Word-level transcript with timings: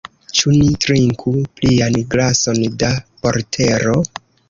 Ĉu 0.37 0.53
ni 0.55 0.69
trinku 0.85 1.35
plian 1.61 2.01
glason 2.17 2.67
da 2.85 2.93
portero? 3.25 3.99